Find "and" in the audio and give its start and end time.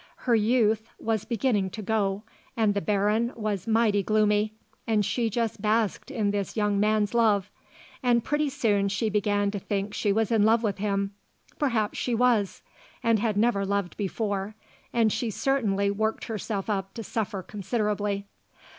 2.57-2.73, 4.87-5.05, 8.01-8.23, 13.03-13.19, 14.91-15.13